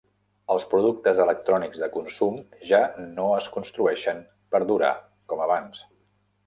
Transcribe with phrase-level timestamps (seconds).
[0.53, 2.39] Els productes electrònics de consum
[2.71, 4.95] ja no es construeixen per durar
[5.35, 5.89] com abans.